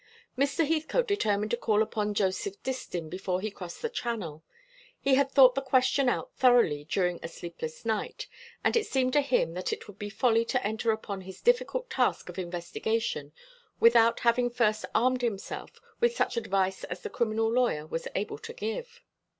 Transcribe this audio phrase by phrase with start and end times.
[0.35, 0.65] Mr.
[0.67, 4.43] Heathcote determined to call upon Joseph Distin before he crossed the Channel.
[4.99, 8.25] He had thought the question out thoroughly during a sleepless night;
[8.63, 11.87] and it seemed to him that it would be folly to enter upon his difficult
[11.91, 13.31] task of investigation
[13.79, 18.53] without having first armed himself with such advice as the criminal lawyer was able to
[18.53, 19.01] give.